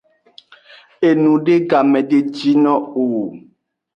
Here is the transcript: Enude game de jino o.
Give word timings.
Enude 1.09 1.55
game 1.69 1.99
de 2.09 2.17
jino 2.35 2.75
o. 3.03 3.03